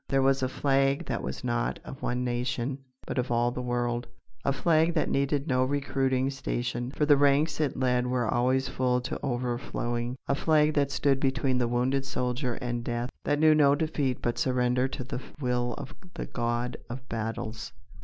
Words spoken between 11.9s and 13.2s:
soldier and death;